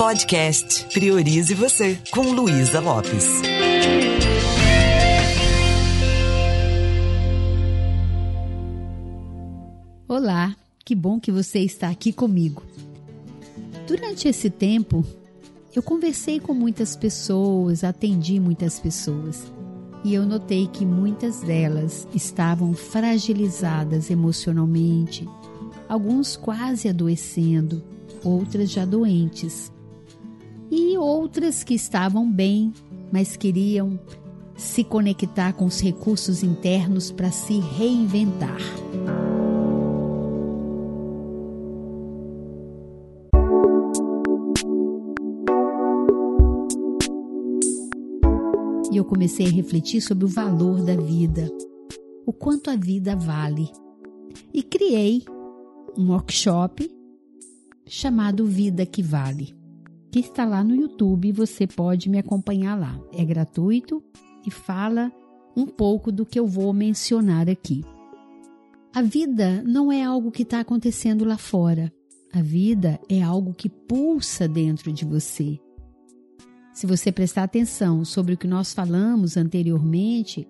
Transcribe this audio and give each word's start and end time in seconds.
Podcast 0.00 0.86
Priorize 0.94 1.52
Você, 1.52 1.98
com 2.10 2.22
Luísa 2.32 2.80
Lopes. 2.80 3.42
Olá, 10.08 10.56
que 10.86 10.94
bom 10.94 11.20
que 11.20 11.30
você 11.30 11.58
está 11.58 11.90
aqui 11.90 12.14
comigo. 12.14 12.62
Durante 13.86 14.26
esse 14.26 14.48
tempo, 14.48 15.04
eu 15.76 15.82
conversei 15.82 16.40
com 16.40 16.54
muitas 16.54 16.96
pessoas, 16.96 17.84
atendi 17.84 18.40
muitas 18.40 18.80
pessoas 18.80 19.52
e 20.02 20.14
eu 20.14 20.24
notei 20.24 20.66
que 20.66 20.86
muitas 20.86 21.42
delas 21.42 22.08
estavam 22.14 22.72
fragilizadas 22.72 24.10
emocionalmente, 24.10 25.28
alguns 25.86 26.38
quase 26.38 26.88
adoecendo, 26.88 27.84
outras 28.24 28.70
já 28.70 28.86
doentes, 28.86 29.70
outras 31.00 31.64
que 31.64 31.74
estavam 31.74 32.30
bem, 32.30 32.72
mas 33.10 33.36
queriam 33.36 33.98
se 34.56 34.84
conectar 34.84 35.54
com 35.54 35.64
os 35.64 35.80
recursos 35.80 36.42
internos 36.42 37.10
para 37.10 37.30
se 37.30 37.58
reinventar. 37.58 38.60
E 48.92 48.96
eu 48.96 49.04
comecei 49.04 49.46
a 49.46 49.50
refletir 49.50 50.00
sobre 50.02 50.24
o 50.24 50.28
valor 50.28 50.82
da 50.82 50.96
vida, 50.96 51.48
o 52.26 52.32
quanto 52.32 52.70
a 52.70 52.76
vida 52.76 53.16
vale. 53.16 53.70
E 54.52 54.62
criei 54.62 55.22
um 55.96 56.10
workshop 56.10 56.90
chamado 57.86 58.44
Vida 58.46 58.86
que 58.86 59.02
Vale, 59.02 59.59
que 60.10 60.20
está 60.20 60.44
lá 60.44 60.64
no 60.64 60.74
YouTube 60.74 61.32
você 61.32 61.66
pode 61.66 62.08
me 62.08 62.18
acompanhar 62.18 62.78
lá. 62.78 63.00
É 63.12 63.24
gratuito 63.24 64.02
e 64.46 64.50
fala 64.50 65.12
um 65.56 65.66
pouco 65.66 66.10
do 66.10 66.26
que 66.26 66.38
eu 66.38 66.46
vou 66.46 66.72
mencionar 66.72 67.48
aqui. 67.48 67.84
A 68.92 69.02
vida 69.02 69.62
não 69.62 69.92
é 69.92 70.02
algo 70.02 70.32
que 70.32 70.42
está 70.42 70.60
acontecendo 70.60 71.24
lá 71.24 71.38
fora. 71.38 71.92
A 72.32 72.42
vida 72.42 73.00
é 73.08 73.22
algo 73.22 73.54
que 73.54 73.68
pulsa 73.68 74.48
dentro 74.48 74.92
de 74.92 75.04
você. 75.04 75.58
Se 76.72 76.86
você 76.86 77.12
prestar 77.12 77.44
atenção 77.44 78.04
sobre 78.04 78.34
o 78.34 78.38
que 78.38 78.46
nós 78.46 78.72
falamos 78.72 79.36
anteriormente, 79.36 80.48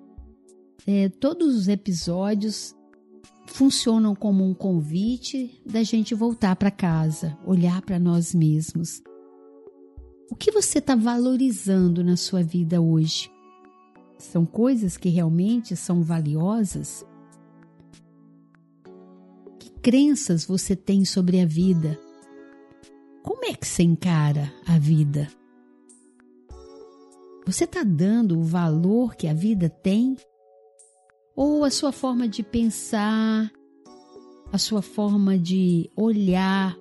é, 0.87 1.09
todos 1.09 1.55
os 1.55 1.69
episódios 1.69 2.75
funcionam 3.47 4.15
como 4.15 4.45
um 4.45 4.55
convite 4.55 5.61
da 5.67 5.83
gente 5.83 6.15
voltar 6.15 6.57
para 6.57 6.71
casa, 6.71 7.37
olhar 7.45 7.83
para 7.83 7.99
nós 7.99 8.35
mesmos. 8.35 9.03
O 10.31 10.37
que 10.37 10.53
você 10.53 10.79
está 10.79 10.95
valorizando 10.95 12.05
na 12.05 12.17
sua 12.17 12.41
vida 12.41 12.81
hoje? 12.81 13.29
São 14.17 14.47
coisas 14.47 14.97
que 14.97 15.09
realmente 15.09 15.75
são 15.75 16.05
valiosas? 16.05 17.05
Que 19.59 19.71
crenças 19.83 20.45
você 20.45 20.77
tem 20.77 21.05
sobre 21.05 21.41
a 21.41 21.45
vida? 21.45 21.99
Como 23.25 23.45
é 23.45 23.55
que 23.55 23.67
você 23.67 23.83
encara 23.83 24.53
a 24.65 24.79
vida? 24.79 25.27
Você 27.45 27.65
está 27.65 27.83
dando 27.83 28.39
o 28.39 28.45
valor 28.45 29.17
que 29.17 29.27
a 29.27 29.35
vida 29.35 29.69
tem 29.69 30.17
ou 31.35 31.65
a 31.65 31.71
sua 31.71 31.91
forma 31.91 32.29
de 32.29 32.45
pensar, 32.45 33.51
a 34.53 34.59
sua 34.59 34.81
forma 34.81 35.37
de 35.37 35.91
olhar 35.97 36.79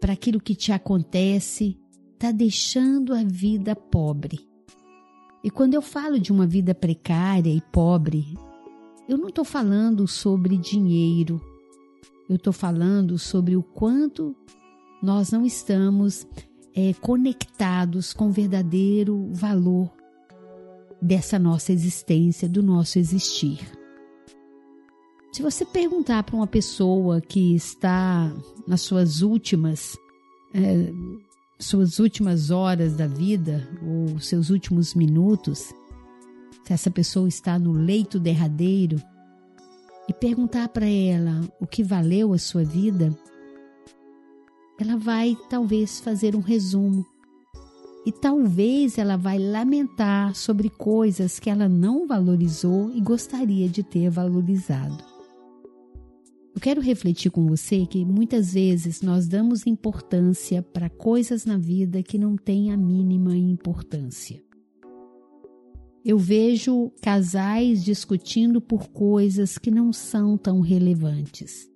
para 0.00 0.14
aquilo 0.14 0.40
que 0.40 0.54
te 0.54 0.72
acontece, 0.72 1.78
está 2.16 2.32
deixando 2.32 3.12
a 3.12 3.22
vida 3.22 3.76
pobre. 3.76 4.40
E 5.44 5.50
quando 5.50 5.74
eu 5.74 5.82
falo 5.82 6.18
de 6.18 6.32
uma 6.32 6.46
vida 6.46 6.74
precária 6.74 7.50
e 7.50 7.60
pobre, 7.70 8.36
eu 9.06 9.18
não 9.18 9.28
estou 9.28 9.44
falando 9.44 10.08
sobre 10.08 10.56
dinheiro, 10.56 11.40
eu 12.28 12.36
estou 12.36 12.52
falando 12.52 13.18
sobre 13.18 13.54
o 13.54 13.62
quanto 13.62 14.34
nós 15.02 15.30
não 15.30 15.44
estamos 15.44 16.26
é, 16.74 16.94
conectados 16.94 18.14
com 18.14 18.28
o 18.28 18.32
verdadeiro 18.32 19.28
valor 19.32 19.92
dessa 21.00 21.38
nossa 21.38 21.70
existência, 21.70 22.48
do 22.48 22.62
nosso 22.62 22.98
existir. 22.98 23.60
Se 25.32 25.42
você 25.42 25.66
perguntar 25.66 26.22
para 26.22 26.34
uma 26.34 26.46
pessoa 26.46 27.20
que 27.20 27.54
está 27.54 28.32
nas 28.66 28.80
suas 28.80 29.20
últimas 29.20 29.96
é, 30.54 30.90
suas 31.58 31.98
últimas 31.98 32.50
horas 32.50 32.94
da 32.94 33.06
vida 33.06 33.66
ou 33.82 34.18
seus 34.20 34.50
últimos 34.50 34.94
minutos, 34.94 35.72
se 36.64 36.72
essa 36.72 36.90
pessoa 36.90 37.28
está 37.28 37.58
no 37.58 37.72
leito 37.72 38.18
derradeiro 38.18 39.00
e 40.08 40.12
perguntar 40.12 40.68
para 40.68 40.86
ela 40.86 41.40
o 41.60 41.66
que 41.66 41.82
valeu 41.82 42.32
a 42.32 42.38
sua 42.38 42.64
vida, 42.64 43.16
ela 44.78 44.96
vai 44.96 45.36
talvez 45.48 46.00
fazer 46.00 46.36
um 46.36 46.40
resumo 46.40 47.04
e 48.04 48.12
talvez 48.12 48.98
ela 48.98 49.16
vai 49.16 49.38
lamentar 49.38 50.34
sobre 50.34 50.70
coisas 50.70 51.40
que 51.40 51.50
ela 51.50 51.68
não 51.68 52.06
valorizou 52.06 52.92
e 52.94 53.00
gostaria 53.00 53.68
de 53.68 53.82
ter 53.82 54.10
valorizado. 54.10 55.15
Eu 56.56 56.60
quero 56.62 56.80
refletir 56.80 57.30
com 57.30 57.46
você 57.46 57.84
que 57.84 58.02
muitas 58.02 58.54
vezes 58.54 59.02
nós 59.02 59.28
damos 59.28 59.66
importância 59.66 60.62
para 60.62 60.88
coisas 60.88 61.44
na 61.44 61.58
vida 61.58 62.02
que 62.02 62.16
não 62.16 62.34
têm 62.34 62.72
a 62.72 62.78
mínima 62.78 63.36
importância. 63.36 64.42
Eu 66.02 66.16
vejo 66.16 66.90
casais 67.02 67.84
discutindo 67.84 68.58
por 68.58 68.88
coisas 68.88 69.58
que 69.58 69.70
não 69.70 69.92
são 69.92 70.38
tão 70.38 70.60
relevantes. 70.60 71.68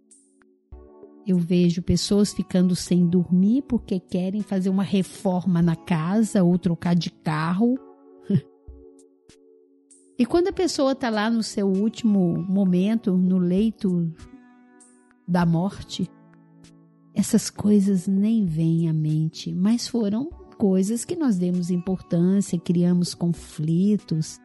Eu 1.27 1.37
vejo 1.37 1.83
pessoas 1.83 2.33
ficando 2.33 2.75
sem 2.75 3.07
dormir 3.07 3.65
porque 3.69 4.01
querem 4.01 4.41
fazer 4.41 4.71
uma 4.71 4.83
reforma 4.83 5.61
na 5.61 5.77
casa 5.77 6.43
ou 6.43 6.59
trocar 6.59 6.95
de 6.95 7.11
carro. 7.11 7.79
e 10.19 10.25
quando 10.25 10.49
a 10.49 10.55
pessoa 10.55 10.93
está 10.93 11.11
lá 11.11 11.29
no 11.29 11.43
seu 11.43 11.69
último 11.69 12.43
momento, 12.49 13.15
no 13.15 13.37
leito 13.37 14.11
da 15.31 15.47
morte, 15.47 16.11
essas 17.15 17.49
coisas 17.49 18.07
nem 18.07 18.45
vêm 18.45 18.89
à 18.89 18.93
mente, 18.93 19.55
mas 19.55 19.89
foram 19.89 20.29
coisas 20.59 21.05
que 21.05 21.17
nós 21.17 21.39
demos 21.39 21.71
importância, 21.71 22.59
criamos 22.59 23.15
conflitos. 23.15 24.39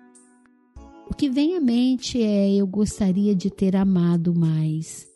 O 1.10 1.14
que 1.14 1.30
vem 1.30 1.58
à 1.58 1.62
mente 1.62 2.22
é 2.22 2.54
eu 2.54 2.66
gostaria 2.66 3.36
de 3.36 3.50
ter 3.50 3.76
amado 3.76 4.34
mais 4.34 5.14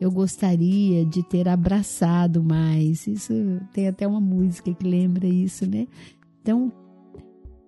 eu 0.00 0.10
gostaria 0.10 1.04
de 1.04 1.22
ter 1.22 1.48
abraçado 1.48 2.42
mais. 2.42 3.06
Isso 3.06 3.32
tem 3.72 3.88
até 3.88 4.06
uma 4.06 4.20
música 4.20 4.72
que 4.72 4.86
lembra 4.86 5.26
isso, 5.26 5.66
né? 5.66 5.86
Então, 6.40 6.72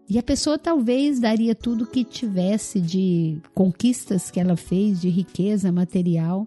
e 0.09 0.19
a 0.19 0.23
pessoa 0.23 0.59
talvez 0.59 1.21
daria 1.21 1.55
tudo 1.55 1.87
que 1.87 2.05
tivesse 2.05 2.81
de 2.81 3.41
conquistas 3.55 4.31
que 4.31 4.41
ela 4.41 4.57
fez, 4.57 5.01
de 5.01 5.09
riqueza 5.09 5.73
material, 5.73 6.47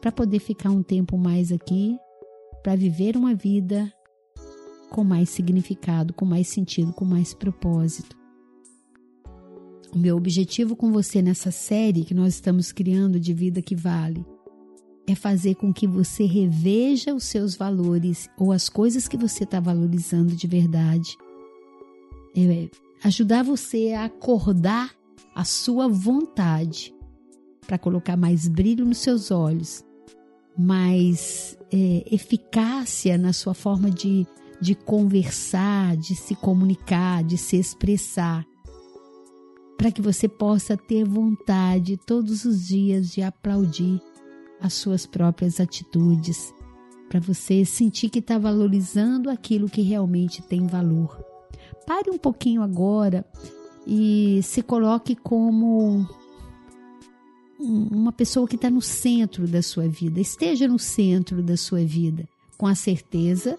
para 0.00 0.12
poder 0.12 0.38
ficar 0.38 0.70
um 0.70 0.82
tempo 0.82 1.16
mais 1.16 1.50
aqui, 1.50 1.98
para 2.62 2.76
viver 2.76 3.16
uma 3.16 3.34
vida 3.34 3.92
com 4.90 5.02
mais 5.04 5.30
significado, 5.30 6.14
com 6.14 6.24
mais 6.24 6.48
sentido, 6.48 6.92
com 6.92 7.04
mais 7.04 7.34
propósito. 7.34 8.16
O 9.94 9.98
meu 9.98 10.16
objetivo 10.16 10.76
com 10.76 10.92
você 10.92 11.22
nessa 11.22 11.50
série 11.50 12.04
que 12.04 12.14
nós 12.14 12.34
estamos 12.34 12.72
criando 12.72 13.18
de 13.18 13.32
vida 13.32 13.62
que 13.62 13.74
vale 13.74 14.24
é 15.06 15.14
fazer 15.14 15.54
com 15.54 15.72
que 15.72 15.86
você 15.86 16.24
reveja 16.24 17.14
os 17.14 17.24
seus 17.24 17.54
valores 17.54 18.28
ou 18.36 18.52
as 18.52 18.68
coisas 18.68 19.06
que 19.06 19.16
você 19.16 19.44
está 19.44 19.60
valorizando 19.60 20.34
de 20.34 20.46
verdade. 20.46 21.16
É 22.34 22.68
ajudar 23.04 23.44
você 23.44 23.92
a 23.92 24.04
acordar 24.04 24.94
a 25.34 25.44
sua 25.44 25.88
vontade 25.88 26.92
para 27.66 27.78
colocar 27.78 28.16
mais 28.16 28.48
brilho 28.48 28.84
nos 28.84 28.98
seus 28.98 29.30
olhos, 29.30 29.84
mais 30.56 31.56
é, 31.72 32.04
eficácia 32.10 33.18
na 33.18 33.32
sua 33.32 33.54
forma 33.54 33.90
de, 33.90 34.26
de 34.60 34.74
conversar, 34.74 35.96
de 35.96 36.14
se 36.14 36.34
comunicar, 36.34 37.22
de 37.22 37.36
se 37.36 37.56
expressar, 37.56 38.46
para 39.76 39.90
que 39.90 40.00
você 40.00 40.26
possa 40.28 40.76
ter 40.76 41.04
vontade 41.04 41.98
todos 42.06 42.44
os 42.44 42.66
dias 42.66 43.10
de 43.10 43.22
aplaudir 43.22 44.00
as 44.60 44.72
suas 44.72 45.04
próprias 45.04 45.60
atitudes, 45.60 46.52
para 47.08 47.20
você 47.20 47.64
sentir 47.64 48.08
que 48.08 48.18
está 48.18 48.38
valorizando 48.38 49.30
aquilo 49.30 49.68
que 49.68 49.82
realmente 49.82 50.42
tem 50.42 50.66
valor. 50.66 51.22
Pare 51.86 52.10
um 52.10 52.18
pouquinho 52.18 52.62
agora 52.62 53.24
e 53.86 54.40
se 54.42 54.62
coloque 54.62 55.14
como 55.14 56.08
uma 57.58 58.12
pessoa 58.12 58.46
que 58.46 58.56
está 58.56 58.70
no 58.70 58.82
centro 58.82 59.46
da 59.46 59.62
sua 59.62 59.88
vida. 59.88 60.20
Esteja 60.20 60.68
no 60.68 60.78
centro 60.78 61.42
da 61.42 61.56
sua 61.56 61.84
vida, 61.84 62.28
com 62.56 62.66
a 62.66 62.74
certeza 62.74 63.58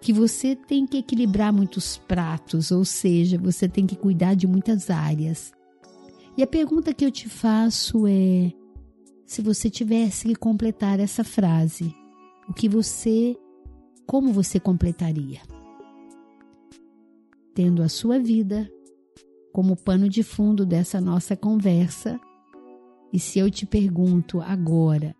que 0.00 0.12
você 0.12 0.56
tem 0.56 0.84
que 0.84 0.98
equilibrar 0.98 1.52
muitos 1.52 1.96
pratos, 1.96 2.72
ou 2.72 2.84
seja, 2.84 3.38
você 3.38 3.68
tem 3.68 3.86
que 3.86 3.94
cuidar 3.94 4.34
de 4.34 4.46
muitas 4.48 4.90
áreas. 4.90 5.52
E 6.36 6.42
a 6.42 6.46
pergunta 6.46 6.92
que 6.92 7.04
eu 7.04 7.10
te 7.10 7.28
faço 7.28 8.06
é: 8.06 8.52
se 9.24 9.40
você 9.40 9.70
tivesse 9.70 10.26
que 10.26 10.34
completar 10.34 10.98
essa 10.98 11.22
frase, 11.22 11.94
o 12.48 12.52
que 12.52 12.68
você, 12.68 13.36
como 14.06 14.32
você 14.32 14.58
completaria? 14.58 15.40
Tendo 17.54 17.82
a 17.82 17.88
sua 17.88 18.18
vida 18.18 18.68
como 19.52 19.76
pano 19.76 20.08
de 20.08 20.22
fundo 20.22 20.64
dessa 20.66 21.00
nossa 21.00 21.36
conversa, 21.36 22.18
e 23.12 23.18
se 23.18 23.38
eu 23.38 23.50
te 23.50 23.66
pergunto 23.66 24.40
agora, 24.40 25.14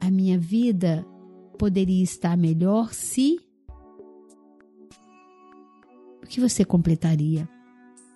a 0.00 0.10
minha 0.10 0.38
vida 0.38 1.04
poderia 1.58 2.02
estar 2.02 2.36
melhor 2.36 2.92
se. 2.92 3.40
O 6.22 6.26
que 6.26 6.40
você 6.40 6.64
completaria? 6.64 7.48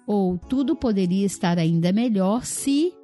Ou 0.07 0.39
tudo 0.39 0.77
poderia 0.77 1.27
estar 1.27 1.59
ainda 1.59 1.93
melhor 1.93 2.45
se. 2.45 2.95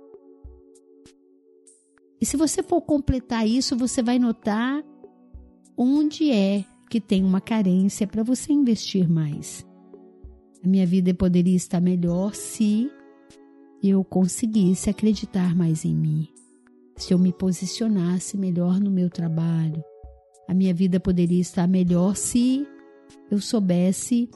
E 2.21 2.25
se 2.25 2.37
você 2.37 2.63
for 2.63 2.81
completar 2.81 3.47
isso, 3.47 3.77
você 3.77 4.01
vai 4.01 4.21
notar 4.21 4.85
onde 5.77 6.31
é 6.31 6.65
que 6.89 7.01
tem 7.01 7.25
uma 7.25 7.41
carência 7.41 8.07
para 8.07 8.23
você 8.23 8.53
investir 8.53 9.09
mais. 9.09 9.67
A 10.65 10.69
minha 10.69 10.87
vida 10.87 11.13
poderia 11.13 11.57
estar 11.57 11.81
melhor 11.81 12.33
se 12.35 12.89
eu 13.83 14.05
conseguisse 14.05 14.89
acreditar 14.89 15.55
mais 15.57 15.85
em 15.85 15.95
mim, 15.95 16.29
se 16.97 17.13
eu 17.13 17.19
me 17.19 17.33
posicionasse 17.33 18.37
melhor 18.37 18.79
no 18.79 18.91
meu 18.91 19.11
trabalho. 19.11 19.83
A 20.49 20.55
minha 20.55 20.73
vida 20.73 21.01
poderia 21.01 21.41
estar 21.41 21.67
melhor 21.67 22.17
se 22.17 22.67
eu 23.31 23.41
soubesse 23.41 24.29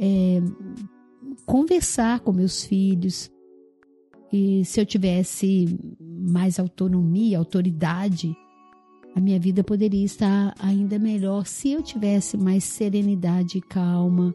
é, 0.00 0.40
conversar 1.44 2.20
com 2.20 2.32
meus 2.32 2.64
filhos. 2.64 3.30
E 4.32 4.64
se 4.64 4.80
eu 4.80 4.86
tivesse 4.86 5.78
mais 6.00 6.58
autonomia, 6.58 7.38
autoridade, 7.38 8.34
a 9.14 9.20
minha 9.20 9.38
vida 9.38 9.62
poderia 9.62 10.04
estar 10.04 10.54
ainda 10.58 10.98
melhor 10.98 11.46
se 11.46 11.70
eu 11.72 11.82
tivesse 11.82 12.36
mais 12.36 12.64
serenidade 12.64 13.58
e 13.58 13.60
calma 13.60 14.34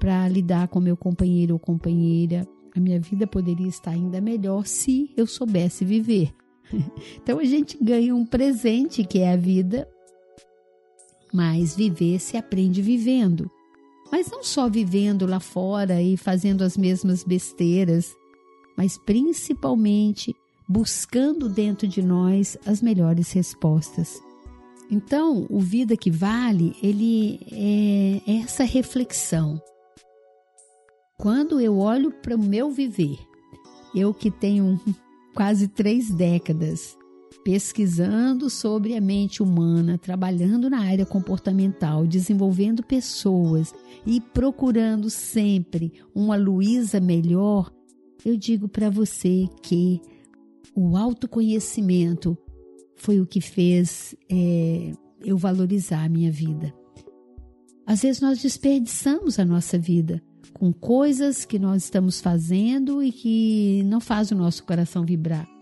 para 0.00 0.28
lidar 0.28 0.68
com 0.68 0.80
meu 0.80 0.96
companheiro 0.96 1.54
ou 1.54 1.60
companheira. 1.60 2.46
A 2.76 2.80
minha 2.80 3.00
vida 3.00 3.26
poderia 3.26 3.68
estar 3.68 3.92
ainda 3.92 4.20
melhor 4.20 4.66
se 4.66 5.10
eu 5.16 5.26
soubesse 5.26 5.84
viver. 5.84 6.32
Então 7.22 7.38
a 7.38 7.44
gente 7.44 7.78
ganha 7.82 8.14
um 8.14 8.24
presente 8.24 9.04
que 9.04 9.18
é 9.18 9.32
a 9.32 9.36
vida, 9.36 9.88
mas 11.32 11.74
viver 11.74 12.20
se 12.20 12.36
aprende 12.36 12.82
vivendo. 12.82 13.50
Mas 14.10 14.30
não 14.30 14.42
só 14.44 14.68
vivendo 14.68 15.26
lá 15.26 15.40
fora 15.40 16.00
e 16.00 16.16
fazendo 16.16 16.62
as 16.62 16.76
mesmas 16.76 17.24
besteiras, 17.24 18.14
mas 18.76 18.96
principalmente 18.98 20.34
buscando 20.68 21.48
dentro 21.48 21.86
de 21.86 22.02
nós 22.02 22.56
as 22.66 22.82
melhores 22.82 23.32
respostas. 23.32 24.20
Então, 24.90 25.46
o 25.50 25.60
Vida 25.60 25.96
que 25.96 26.10
Vale, 26.10 26.76
ele 26.82 27.40
é 27.50 28.40
essa 28.40 28.62
reflexão. 28.62 29.60
Quando 31.18 31.58
eu 31.58 31.78
olho 31.78 32.10
para 32.10 32.36
o 32.36 32.38
meu 32.38 32.70
viver, 32.70 33.18
eu 33.94 34.12
que 34.12 34.30
tenho 34.30 34.78
quase 35.34 35.66
três 35.66 36.10
décadas 36.10 36.96
pesquisando 37.42 38.50
sobre 38.50 38.94
a 38.96 39.00
mente 39.00 39.42
humana, 39.42 39.96
trabalhando 39.96 40.68
na 40.68 40.80
área 40.80 41.06
comportamental, 41.06 42.06
desenvolvendo 42.06 42.82
pessoas 42.82 43.72
e 44.04 44.20
procurando 44.20 45.08
sempre 45.08 45.92
uma 46.14 46.36
Luísa 46.36 47.00
melhor, 47.00 47.72
eu 48.24 48.36
digo 48.36 48.68
para 48.68 48.90
você 48.90 49.48
que 49.62 50.02
o 50.74 50.96
autoconhecimento 50.96 52.36
foi 52.96 53.20
o 53.20 53.26
que 53.26 53.40
fez 53.40 54.14
é, 54.30 54.92
eu 55.24 55.38
valorizar 55.38 56.04
a 56.04 56.08
minha 56.08 56.30
vida. 56.30 56.74
Às 57.86 58.02
vezes 58.02 58.20
nós 58.20 58.42
desperdiçamos 58.42 59.38
a 59.38 59.44
nossa 59.44 59.78
vida 59.78 60.22
com 60.52 60.72
coisas 60.72 61.44
que 61.44 61.58
nós 61.58 61.84
estamos 61.84 62.20
fazendo 62.20 63.02
e 63.02 63.12
que 63.12 63.82
não 63.84 64.00
faz 64.00 64.30
o 64.30 64.34
nosso 64.34 64.64
coração 64.64 65.04
vibrar 65.04 65.56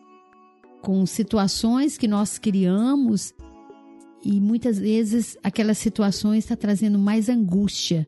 com 0.85 1.07
situações 1.07 1.97
que 1.97 2.07
nós 2.07 2.37
criamos 2.37 3.33
e 4.23 4.39
muitas 4.39 4.79
vezes 4.79 5.37
aquelas 5.43 5.79
situações 5.79 6.45
está 6.45 6.55
trazendo 6.55 6.99
mais 6.99 7.31
angústia 7.31 8.07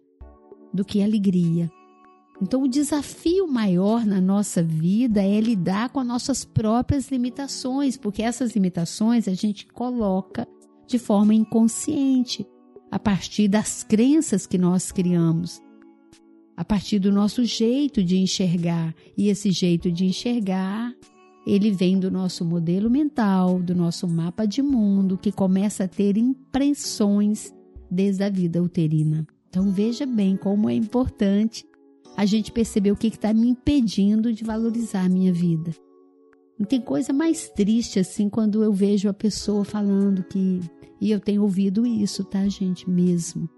do 0.75 0.85
que 0.85 1.03
alegria. 1.03 1.71
Então, 2.41 2.63
o 2.63 2.69
desafio 2.69 3.49
maior 3.49 4.05
na 4.05 4.21
nossa 4.21 4.63
vida 4.63 5.23
é 5.23 5.41
lidar 5.41 5.89
com 5.89 6.01
as 6.01 6.07
nossas 6.07 6.45
próprias 6.45 7.11
limitações, 7.11 7.97
porque 7.97 8.23
essas 8.23 8.55
limitações 8.55 9.27
a 9.27 9.33
gente 9.33 9.67
coloca 9.67 10.47
de 10.87 10.99
forma 10.99 11.35
inconsciente, 11.35 12.47
a 12.91 12.99
partir 12.99 13.49
das 13.49 13.83
crenças 13.83 14.47
que 14.47 14.59
nós 14.59 14.93
criamos, 14.93 15.63
a 16.57 16.65
partir 16.65 16.99
do 16.99 17.13
nosso 17.13 17.45
jeito 17.45 18.03
de 18.03 18.17
enxergar. 18.17 18.95
E 19.17 19.29
esse 19.29 19.51
jeito 19.51 19.91
de 19.91 20.07
enxergar 20.07 20.95
ele 21.47 21.71
vem 21.71 21.97
do 21.97 22.11
nosso 22.11 22.45
modelo 22.45 22.91
mental, 22.91 23.63
do 23.63 23.73
nosso 23.73 24.09
mapa 24.09 24.45
de 24.45 24.61
mundo, 24.61 25.17
que 25.17 25.31
começa 25.31 25.85
a 25.85 25.89
ter 25.89 26.17
impressões 26.17 27.55
desde 27.89 28.25
a 28.25 28.29
vida 28.29 28.61
uterina. 28.61 29.25
Então 29.49 29.71
veja 29.71 30.05
bem 30.05 30.37
como 30.37 30.69
é 30.69 30.75
importante 30.75 31.65
a 32.17 32.27
gente 32.27 32.51
perceber 32.51 32.91
o 32.91 32.97
que 32.97 33.07
está 33.07 33.33
me 33.33 33.51
impedindo 33.51 34.33
de 34.33 34.43
valorizar 34.43 35.05
a 35.05 35.09
minha 35.09 35.33
vida. 35.33 35.73
Não 36.59 36.67
tem 36.67 36.81
coisa 36.81 37.13
mais 37.13 37.49
triste 37.51 38.01
assim 38.01 38.29
quando 38.29 38.65
eu 38.65 38.73
vejo 38.73 39.09
a 39.09 39.15
pessoa 39.15 39.65
falando 39.65 40.25
que. 40.25 40.59
E 41.01 41.11
eu 41.11 41.21
tenho 41.21 41.43
ouvido 41.43 41.87
isso, 41.87 42.25
tá, 42.25 42.49
gente? 42.49 42.89
Mesmo. 42.91 43.49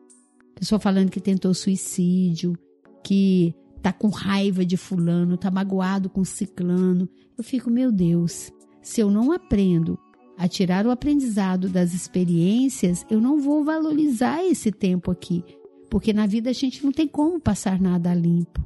Pessoa 0.55 0.81
falando 0.81 1.09
que 1.09 1.21
tentou 1.21 1.55
suicídio, 1.55 2.59
que 3.03 3.55
tá 3.83 3.93
com 3.93 4.09
raiva 4.09 4.65
de 4.65 4.77
fulano, 4.77 5.37
tá 5.37 5.51
magoado 5.51 6.09
com 6.09 6.25
ciclano. 6.25 7.09
Eu 7.37 7.45
fico, 7.45 7.71
meu 7.71 7.93
Deus, 7.93 8.53
se 8.83 9.01
eu 9.01 9.11
não 9.11 9.33
aprendo 9.33 9.99
a 10.37 10.47
tirar 10.47 10.87
o 10.87 10.91
aprendizado 10.91 11.69
das 11.69 11.95
experiências, 11.95 13.05
eu 13.11 13.21
não 13.21 13.41
vou 13.41 13.65
valorizar 13.65 14.45
esse 14.45 14.71
tempo 14.71 15.11
aqui, 15.11 15.45
porque 15.91 16.13
na 16.13 16.27
vida 16.27 16.51
a 16.51 16.53
gente 16.53 16.85
não 16.85 16.93
tem 16.93 17.09
como 17.09 17.41
passar 17.41 17.81
nada 17.81 18.15
limpo. 18.15 18.65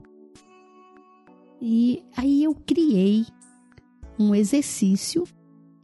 E 1.61 2.03
aí 2.17 2.45
eu 2.45 2.55
criei 2.55 3.25
um 4.19 4.35
exercício, 4.35 5.25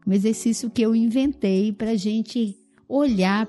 um 0.06 0.12
exercício 0.12 0.68
que 0.68 0.82
eu 0.82 0.94
inventei 0.94 1.72
para 1.72 1.92
a 1.92 1.96
gente 1.96 2.56
olhar 2.88 3.48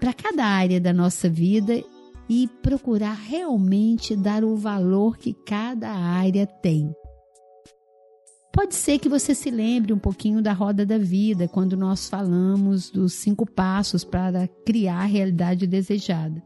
para 0.00 0.12
cada 0.12 0.44
área 0.44 0.80
da 0.80 0.92
nossa 0.92 1.28
vida 1.28 1.82
e 2.28 2.48
procurar 2.62 3.14
realmente 3.14 4.14
dar 4.14 4.44
o 4.44 4.56
valor 4.56 5.16
que 5.16 5.32
cada 5.32 5.90
área 5.90 6.46
tem. 6.46 6.92
Pode 8.52 8.74
ser 8.74 8.98
que 8.98 9.08
você 9.08 9.34
se 9.34 9.50
lembre 9.50 9.92
um 9.92 9.98
pouquinho 9.98 10.42
da 10.42 10.52
roda 10.52 10.84
da 10.84 10.98
vida 10.98 11.46
quando 11.46 11.76
nós 11.76 12.08
falamos 12.08 12.90
dos 12.90 13.12
cinco 13.12 13.46
passos 13.46 14.04
para 14.04 14.48
criar 14.66 15.02
a 15.02 15.04
realidade 15.04 15.66
desejada. 15.66 16.42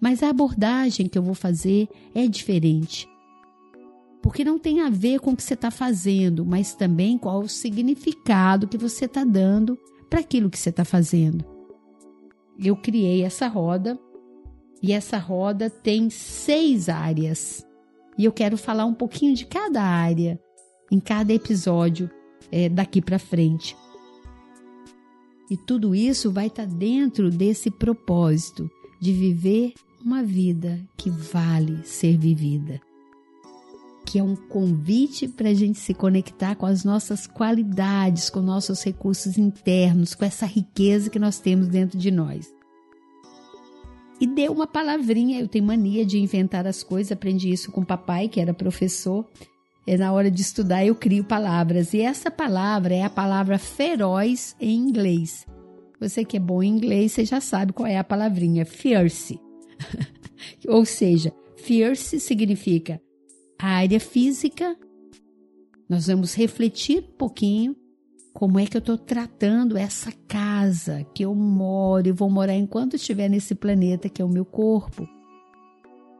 Mas 0.00 0.22
a 0.22 0.30
abordagem 0.30 1.08
que 1.08 1.18
eu 1.18 1.22
vou 1.22 1.34
fazer 1.34 1.88
é 2.14 2.26
diferente. 2.26 3.08
Porque 4.22 4.44
não 4.44 4.58
tem 4.58 4.80
a 4.80 4.90
ver 4.90 5.18
com 5.18 5.32
o 5.32 5.36
que 5.36 5.42
você 5.42 5.54
está 5.54 5.70
fazendo, 5.70 6.46
mas 6.46 6.74
também 6.74 7.18
qual 7.18 7.40
o 7.40 7.48
significado 7.48 8.68
que 8.68 8.78
você 8.78 9.06
está 9.06 9.24
dando 9.24 9.78
para 10.08 10.20
aquilo 10.20 10.50
que 10.50 10.58
você 10.58 10.70
está 10.70 10.84
fazendo. 10.84 11.44
Eu 12.58 12.76
criei 12.76 13.24
essa 13.24 13.48
roda 13.48 13.98
e 14.82 14.92
essa 14.92 15.18
roda 15.18 15.68
tem 15.68 16.08
seis 16.08 16.88
áreas. 16.88 17.66
E 18.16 18.24
eu 18.24 18.32
quero 18.32 18.56
falar 18.56 18.86
um 18.86 18.94
pouquinho 18.94 19.34
de 19.34 19.46
cada 19.46 19.82
área 19.82 20.40
em 20.90 20.98
cada 20.98 21.32
episódio 21.32 22.10
é, 22.50 22.68
daqui 22.68 23.00
para 23.00 23.18
frente. 23.18 23.76
E 25.50 25.56
tudo 25.56 25.94
isso 25.94 26.30
vai 26.30 26.46
estar 26.46 26.66
tá 26.66 26.72
dentro 26.72 27.30
desse 27.30 27.70
propósito 27.70 28.70
de 29.00 29.12
viver 29.12 29.74
uma 30.04 30.22
vida 30.22 30.80
que 30.96 31.10
vale 31.10 31.84
ser 31.84 32.16
vivida. 32.16 32.80
Que 34.06 34.18
é 34.18 34.22
um 34.22 34.34
convite 34.34 35.28
para 35.28 35.50
a 35.50 35.54
gente 35.54 35.78
se 35.78 35.92
conectar 35.92 36.54
com 36.56 36.66
as 36.66 36.84
nossas 36.84 37.26
qualidades, 37.26 38.30
com 38.30 38.40
nossos 38.40 38.82
recursos 38.82 39.36
internos, 39.38 40.14
com 40.14 40.24
essa 40.24 40.46
riqueza 40.46 41.10
que 41.10 41.18
nós 41.18 41.38
temos 41.38 41.68
dentro 41.68 41.98
de 41.98 42.10
nós 42.10 42.52
e 44.20 44.26
deu 44.26 44.52
uma 44.52 44.66
palavrinha. 44.66 45.40
Eu 45.40 45.48
tenho 45.48 45.64
mania 45.64 46.04
de 46.04 46.18
inventar 46.18 46.66
as 46.66 46.82
coisas, 46.82 47.10
aprendi 47.10 47.50
isso 47.50 47.72
com 47.72 47.80
o 47.80 47.86
papai, 47.86 48.28
que 48.28 48.40
era 48.40 48.52
professor. 48.52 49.26
É 49.86 49.96
na 49.96 50.12
hora 50.12 50.30
de 50.30 50.42
estudar 50.42 50.84
eu 50.84 50.94
crio 50.94 51.24
palavras. 51.24 51.94
E 51.94 52.00
essa 52.00 52.30
palavra 52.30 52.94
é 52.94 53.02
a 53.02 53.10
palavra 53.10 53.58
feroz 53.58 54.54
em 54.60 54.76
inglês. 54.76 55.46
Você 55.98 56.24
que 56.24 56.36
é 56.36 56.40
bom 56.40 56.62
em 56.62 56.68
inglês, 56.68 57.12
você 57.12 57.24
já 57.24 57.40
sabe 57.40 57.72
qual 57.72 57.86
é 57.86 57.96
a 57.96 58.04
palavrinha, 58.04 58.64
fierce. 58.64 59.40
Ou 60.68 60.84
seja, 60.84 61.32
fierce 61.56 62.20
significa 62.20 63.00
a 63.58 63.68
área 63.68 64.00
física. 64.00 64.76
Nós 65.88 66.06
vamos 66.06 66.34
refletir 66.34 67.00
um 67.00 67.16
pouquinho 67.16 67.74
como 68.32 68.58
é 68.58 68.66
que 68.66 68.76
eu 68.76 68.80
estou 68.80 68.96
tratando 68.96 69.76
essa 69.76 70.12
casa 70.28 71.04
que 71.14 71.24
eu 71.24 71.34
moro 71.34 72.08
e 72.08 72.12
vou 72.12 72.30
morar 72.30 72.54
enquanto 72.54 72.96
estiver 72.96 73.28
nesse 73.28 73.54
planeta 73.54 74.08
que 74.08 74.22
é 74.22 74.24
o 74.24 74.28
meu 74.28 74.44
corpo. 74.44 75.08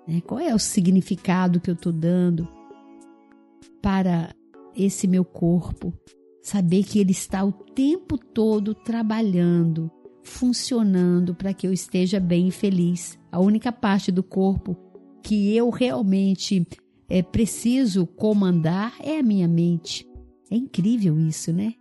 Né? 0.07 0.21
Qual 0.21 0.41
é 0.41 0.55
o 0.55 0.59
significado 0.59 1.61
que 1.61 1.71
eu 1.71 1.75
estou 1.75 1.93
dando 1.93 2.49
para 3.81 4.35
esse 4.77 5.07
meu 5.07 5.25
corpo? 5.25 5.93
Saber 6.43 6.85
que 6.85 6.99
ele 6.99 7.13
está 7.13 7.45
o 7.45 7.53
tempo 7.53 8.19
todo 8.19 8.75
trabalhando, 8.75 9.91
funcionando 10.23 11.35
para 11.35 11.55
que 11.55 11.67
eu 11.67 11.73
esteja 11.73 12.19
bem 12.19 12.49
e 12.49 12.53
feliz. 12.53 13.19
A 13.31 13.39
única 13.39 13.71
parte 13.71 14.11
do 14.11 14.23
corpo 14.23 14.77
que 15.23 15.55
eu 15.55 15.71
realmente 15.71 16.67
é, 17.09 17.23
preciso 17.23 18.07
comandar 18.07 18.95
é 19.01 19.19
a 19.19 19.23
minha 19.23 19.47
mente. 19.47 20.09
É 20.51 20.57
incrível 20.57 21.19
isso, 21.21 21.53
né? 21.53 21.75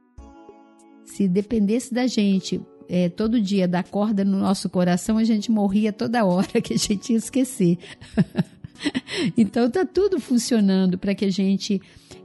Se 1.10 1.28
dependesse 1.28 1.94
da 1.94 2.08
gente 2.08 2.62
é, 2.88 3.10
todo 3.10 3.42
dia 3.42 3.68
dar 3.68 3.84
corda 3.84 4.24
no 4.24 4.39
nosso 4.39 4.70
coração, 4.70 5.18
a 5.18 5.24
gente 5.24 5.51
morria 5.51 5.92
toda 5.92 6.24
hora 6.24 6.48
que 6.62 6.74
a 6.74 6.78
gente 6.78 7.12
ia 7.12 7.18
esquecer. 7.18 7.78
então 9.36 9.70
tá 9.70 9.86
tudo 9.86 10.20
funcionando 10.20 10.98
para 10.98 11.13
que 11.16 11.25
a 11.25 11.32
gente 11.32 11.82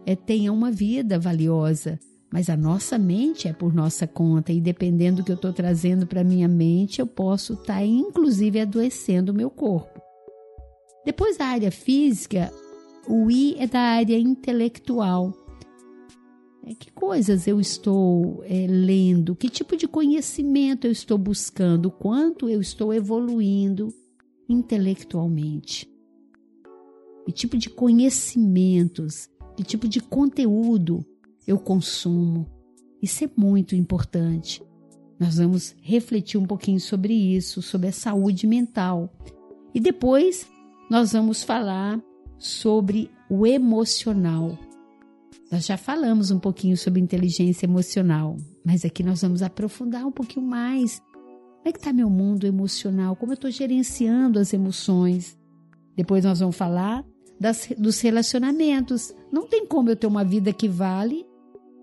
é, 0.07 0.14
tenha 0.14 0.53
uma 0.53 0.71
vida 0.71 1.19
valiosa. 1.19 1.99
Mas 2.31 2.50
a 2.50 2.57
nossa 2.57 2.99
mente 2.99 3.47
é 3.47 3.53
por 3.53 3.73
nossa 3.73 4.07
conta 4.07 4.53
e 4.53 4.61
dependendo 4.61 5.19
do 5.19 5.25
que 5.25 5.31
eu 5.31 5.37
estou 5.37 5.53
trazendo 5.53 6.07
para 6.07 6.25
minha 6.25 6.49
mente, 6.49 7.00
eu 7.00 7.07
posso 7.07 7.55
estar 7.55 7.75
tá, 7.75 7.85
inclusive 7.85 8.61
adoecendo 8.61 9.31
o 9.31 9.35
meu 9.35 9.49
corpo. 9.49 10.00
Depois 11.05 11.37
da 11.37 11.47
área 11.47 11.71
física, 11.71 12.53
o 13.09 13.31
I 13.31 13.57
é 13.59 13.67
da 13.67 13.81
área 13.81 14.19
intelectual. 14.19 15.33
É, 16.66 16.75
que 16.75 16.90
coisas 16.90 17.47
eu 17.47 17.61
estou 17.61 18.42
é, 18.44 18.66
lendo? 18.66 19.37
Que 19.37 19.50
tipo 19.50 19.76
de 19.76 19.87
conhecimento 19.87 20.87
eu 20.87 20.92
estou 20.92 21.18
buscando? 21.18 21.90
Quanto 21.90 22.49
eu 22.49 22.61
estou 22.61 22.92
evoluindo 22.92 23.92
intelectualmente? 24.49 25.87
Que 27.26 27.33
tipo 27.33 27.59
de 27.59 27.68
conhecimentos? 27.68 29.28
Que 29.56 29.62
tipo 29.62 29.87
de 29.87 30.00
conteúdo 30.00 31.04
eu 31.47 31.59
consumo? 31.59 32.47
Isso 33.02 33.25
é 33.25 33.30
muito 33.37 33.76
importante. 33.76 34.62
Nós 35.21 35.37
vamos 35.37 35.76
refletir 35.83 36.38
um 36.38 36.47
pouquinho 36.47 36.80
sobre 36.80 37.12
isso, 37.12 37.61
sobre 37.61 37.88
a 37.88 37.92
saúde 37.92 38.47
mental. 38.47 39.12
E 39.75 39.80
depois 39.80 40.49
nós 40.90 41.12
vamos 41.12 41.42
falar 41.42 42.02
sobre 42.38 43.11
o 43.28 43.47
emocional. 43.47 44.59
Nós 45.54 45.66
já 45.66 45.76
falamos 45.76 46.32
um 46.32 46.38
pouquinho 46.40 46.76
sobre 46.76 47.00
inteligência 47.00 47.64
emocional, 47.64 48.37
mas 48.64 48.84
aqui 48.84 49.04
nós 49.04 49.23
vamos 49.23 49.40
aprofundar 49.40 50.04
um 50.04 50.11
pouquinho 50.11 50.44
mais. 50.44 50.99
Como 50.99 51.68
é 51.68 51.70
que 51.70 51.78
está 51.78 51.92
meu 51.92 52.11
mundo 52.11 52.44
emocional? 52.44 53.14
Como 53.14 53.30
eu 53.30 53.34
estou 53.34 53.52
gerenciando 53.52 54.40
as 54.40 54.52
emoções? 54.52 55.38
Depois 55.96 56.25
nós 56.25 56.40
vamos 56.40 56.56
falar 56.56 57.04
das, 57.38 57.68
dos 57.78 58.00
relacionamentos. 58.00 59.14
Não 59.30 59.46
tem 59.46 59.64
como 59.64 59.88
eu 59.90 59.94
ter 59.94 60.08
uma 60.08 60.25
vida 60.25 60.52
que 60.52 60.68
vale 60.68 61.25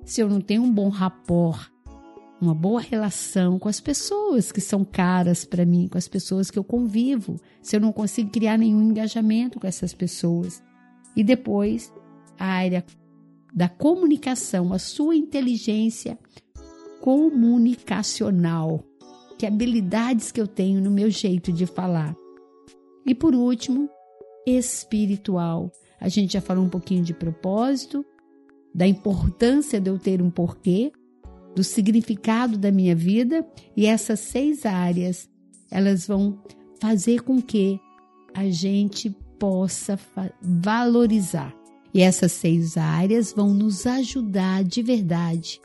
se 0.04 0.20
eu 0.20 0.28
não 0.28 0.42
tenho 0.42 0.64
um 0.64 0.74
bom 0.74 0.90
rapport, 0.90 1.72
uma 2.42 2.54
boa 2.54 2.82
relação 2.82 3.58
com 3.58 3.70
as 3.70 3.80
pessoas 3.80 4.52
que 4.52 4.60
são 4.60 4.84
caras 4.84 5.46
para 5.46 5.66
mim, 5.66 5.88
com 5.88 5.98
as 5.98 6.10
pessoas 6.10 6.52
que 6.52 6.60
eu 6.60 6.64
convivo, 6.66 7.40
se 7.62 7.78
eu 7.78 7.80
não 7.80 7.94
consigo 7.94 8.32
criar 8.32 8.58
nenhum 8.58 8.84
engajamento 8.84 9.62
com 9.62 9.68
essas 9.68 9.94
pessoas. 9.94 10.62
E 11.16 11.24
depois, 11.24 11.90
a 12.38 12.48
área 12.48 12.84
da 13.54 13.68
comunicação, 13.68 14.74
a 14.74 14.80
sua 14.80 15.16
inteligência 15.16 16.18
comunicacional, 17.02 18.84
que 19.38 19.46
habilidades 19.46 20.32
que 20.32 20.40
eu 20.40 20.48
tenho 20.48 20.80
no 20.80 20.92
meu 20.92 21.10
jeito 21.10 21.52
de 21.52 21.66
falar. 21.66 22.16
E 23.06 23.14
por 23.14 23.36
último, 23.36 23.90
espiritual. 24.46 25.72
A 26.00 26.08
gente 26.08 26.34
já 26.34 26.42
falou 26.42 26.64
um 26.64 26.70
pouquinho 26.70 27.04
de 27.04 27.14
propósito, 27.14 28.06
da 28.74 28.88
importância 28.88 29.82
de 29.82 29.90
eu 29.90 30.00
ter 30.00 30.22
um 30.22 30.30
porquê, 30.30 30.92
do 31.56 31.64
significado 31.64 32.58
da 32.58 32.72
minha 32.72 32.96
vida 32.96 33.46
e 33.76 33.86
essas 33.86 34.22
seis 34.22 34.66
áreas, 34.66 35.30
elas 35.70 36.08
vão 36.08 36.42
fazer 36.80 37.22
com 37.22 37.42
que 37.42 37.80
a 38.34 38.50
gente 38.50 39.10
possa 39.38 40.00
valorizar 40.42 41.61
e 41.94 42.02
essas 42.02 42.32
seis 42.32 42.78
áreas 42.78 43.34
vão 43.34 43.54
nos 43.54 43.86
ajudar 43.86 44.64
de 44.64 44.82
verdade 44.82 45.60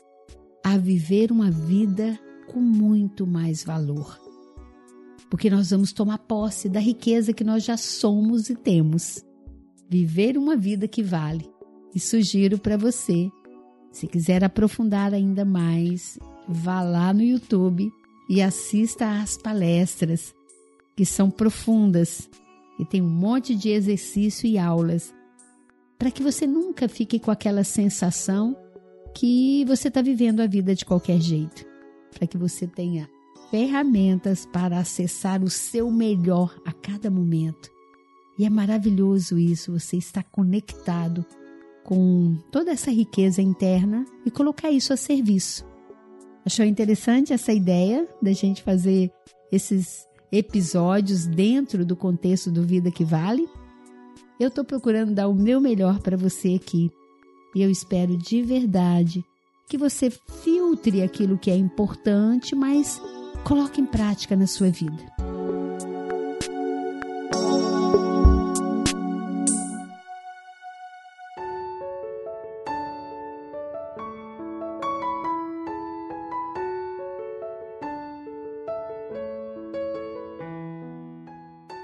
a 0.63 0.77
viver 0.77 1.31
uma 1.31 1.49
vida 1.49 2.19
com 2.47 2.59
muito 2.59 3.25
mais 3.25 3.63
valor. 3.63 4.19
Porque 5.29 5.49
nós 5.49 5.69
vamos 5.71 5.91
tomar 5.91 6.17
posse 6.19 6.69
da 6.69 6.79
riqueza 6.79 7.33
que 7.33 7.43
nós 7.43 7.63
já 7.63 7.77
somos 7.77 8.49
e 8.49 8.55
temos. 8.55 9.23
Viver 9.89 10.37
uma 10.37 10.55
vida 10.55 10.87
que 10.87 11.03
vale. 11.03 11.49
E 11.95 11.99
sugiro 11.99 12.57
para 12.57 12.77
você, 12.77 13.29
se 13.91 14.07
quiser 14.07 14.43
aprofundar 14.43 15.13
ainda 15.13 15.45
mais, 15.45 16.19
vá 16.47 16.81
lá 16.81 17.13
no 17.13 17.23
YouTube 17.23 17.89
e 18.29 18.41
assista 18.41 19.21
às 19.21 19.37
palestras, 19.37 20.33
que 20.95 21.05
são 21.05 21.29
profundas 21.29 22.29
e 22.77 22.85
tem 22.85 23.01
um 23.01 23.09
monte 23.09 23.55
de 23.55 23.69
exercício 23.69 24.47
e 24.47 24.57
aulas 24.57 25.13
para 25.97 26.11
que 26.11 26.21
você 26.21 26.45
nunca 26.45 26.87
fique 26.87 27.19
com 27.19 27.31
aquela 27.31 27.63
sensação 27.63 28.55
que 29.15 29.65
você 29.65 29.87
está 29.87 30.01
vivendo 30.01 30.41
a 30.41 30.47
vida 30.47 30.75
de 30.75 30.85
qualquer 30.85 31.19
jeito, 31.19 31.65
para 32.11 32.27
que 32.27 32.37
você 32.37 32.67
tenha 32.67 33.09
ferramentas 33.49 34.45
para 34.45 34.77
acessar 34.77 35.43
o 35.43 35.49
seu 35.49 35.89
melhor 35.89 36.55
a 36.65 36.71
cada 36.71 37.09
momento. 37.09 37.69
E 38.37 38.45
é 38.45 38.49
maravilhoso 38.49 39.39
isso, 39.39 39.71
você 39.71 39.97
está 39.97 40.21
conectado 40.21 41.25
com 41.83 42.37
toda 42.51 42.71
essa 42.71 42.91
riqueza 42.91 43.41
interna 43.41 44.05
e 44.25 44.29
colocar 44.29 44.69
isso 44.69 44.93
a 44.93 44.97
serviço. 44.97 45.65
Achou 46.45 46.65
interessante 46.65 47.33
essa 47.33 47.51
ideia 47.51 48.07
da 48.21 48.33
gente 48.33 48.61
fazer 48.61 49.11
esses 49.51 50.05
episódios 50.31 51.25
dentro 51.25 51.85
do 51.85 51.95
contexto 51.95 52.51
do 52.51 52.63
Vida 52.63 52.91
que 52.91 53.03
Vale? 53.03 53.47
Eu 54.39 54.49
estou 54.49 54.63
procurando 54.63 55.15
dar 55.15 55.27
o 55.27 55.33
meu 55.33 55.59
melhor 55.59 55.99
para 55.99 56.15
você 56.15 56.53
aqui. 56.53 56.91
E 57.55 57.61
eu 57.63 57.71
espero 57.71 58.15
de 58.15 58.43
verdade 58.43 59.25
que 59.67 59.79
você 59.79 60.11
filtre 60.11 61.01
aquilo 61.01 61.39
que 61.39 61.49
é 61.49 61.55
importante, 61.55 62.55
mas 62.55 63.01
coloque 63.43 63.81
em 63.81 63.85
prática 63.85 64.35
na 64.35 64.45
sua 64.45 64.69
vida. 64.69 65.03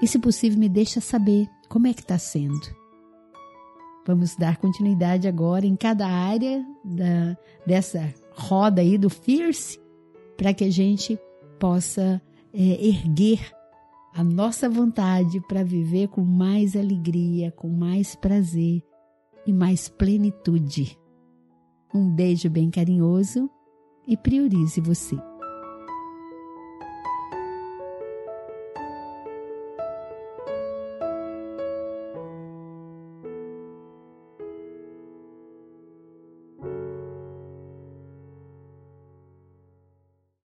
E 0.00 0.06
se 0.06 0.18
possível, 0.18 0.58
me 0.58 0.68
deixa 0.68 1.00
saber 1.00 1.48
como 1.74 1.88
é 1.88 1.92
que 1.92 2.02
está 2.02 2.16
sendo. 2.16 2.72
Vamos 4.06 4.36
dar 4.36 4.58
continuidade 4.58 5.26
agora 5.26 5.66
em 5.66 5.74
cada 5.74 6.06
área 6.06 6.64
da, 6.84 7.36
dessa 7.66 8.14
roda 8.30 8.80
aí 8.80 8.96
do 8.96 9.10
Fierce, 9.10 9.80
para 10.36 10.54
que 10.54 10.62
a 10.62 10.70
gente 10.70 11.18
possa 11.58 12.22
é, 12.52 12.86
erguer 12.86 13.40
a 14.14 14.22
nossa 14.22 14.70
vontade 14.70 15.40
para 15.48 15.64
viver 15.64 16.06
com 16.06 16.20
mais 16.20 16.76
alegria, 16.76 17.50
com 17.50 17.68
mais 17.68 18.14
prazer 18.14 18.80
e 19.44 19.52
mais 19.52 19.88
plenitude. 19.88 20.96
Um 21.92 22.08
beijo 22.08 22.48
bem 22.48 22.70
carinhoso 22.70 23.50
e 24.06 24.16
priorize 24.16 24.80
você. 24.80 25.16